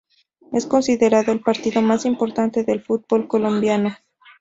Es 0.51 0.65
considerado 0.65 1.31
el 1.31 1.41
partido 1.41 1.83
más 1.83 2.05
importante 2.05 2.63
del 2.63 2.81
fútbol 2.81 3.27
colombiano. 3.27 3.95